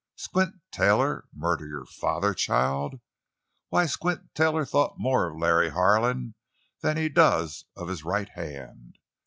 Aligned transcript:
"Squint 0.15 0.55
Taylor 0.71 1.27
murder 1.31 1.67
your 1.67 1.85
father, 1.85 2.33
child! 2.33 2.99
Why, 3.69 3.85
Squint 3.85 4.33
Taylor 4.33 4.65
thought 4.65 4.95
more 4.97 5.29
of 5.29 5.37
Larry 5.37 5.69
Harlan 5.69 6.33
than 6.79 6.97
he 6.97 7.07
does 7.07 7.65
of 7.75 7.87
his 7.87 8.03
right 8.03 8.29
hand. 8.29 8.97